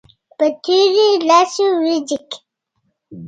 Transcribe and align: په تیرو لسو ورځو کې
په 0.37 0.45
تیرو 0.63 1.07
لسو 1.29 1.65
ورځو 1.79 2.17
کې 2.29 2.37